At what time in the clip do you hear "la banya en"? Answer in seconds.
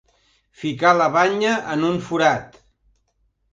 1.01-1.85